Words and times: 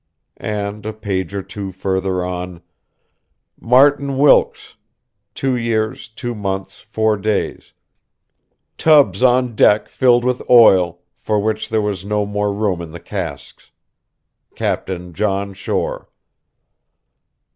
And, 0.37 0.83
a 0.87 0.93
page 0.93 1.35
or 1.35 1.43
two 1.43 1.71
further 1.71 2.25
on:"... 2.25 2.63
Martin 3.75 4.17
Wilkes... 4.17 4.73
two 5.35 5.55
years, 5.55 6.07
two 6.07 6.33
months, 6.33 6.79
four 6.81 7.17
days... 7.17 7.71
tubs 8.79 9.21
on 9.21 9.53
deck 9.55 9.87
filled 9.87 10.25
with 10.25 10.41
oil, 10.49 11.01
for 11.15 11.39
which 11.39 11.69
there 11.69 11.83
was 11.83 12.03
no 12.03 12.25
more 12.25 12.51
room 12.51 12.81
in 12.81 12.89
the 12.89 12.99
casks... 12.99 13.69
Captain 14.55 15.13
John 15.13 15.53
Shore." 15.53 16.09